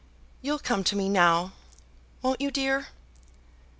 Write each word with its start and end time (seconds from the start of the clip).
You'll 0.41 0.57
come 0.57 0.83
to 0.85 0.95
me 0.95 1.09
now; 1.09 1.51
won't 2.23 2.41
you, 2.41 2.49
dear?" 2.49 2.87